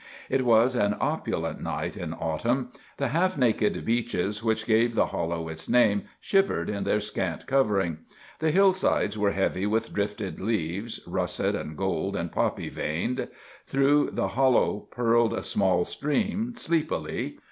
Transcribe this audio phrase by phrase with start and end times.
[0.31, 2.71] It was an opulent night in autumn.
[2.97, 7.99] The half naked beeches which gave the hollow its name shivered in their scant covering.
[8.39, 13.27] The hillsides were heavy with drifted leaves, russet and gold and poppy veined.
[13.67, 17.37] Through the hollow purled a small stream, sleepily.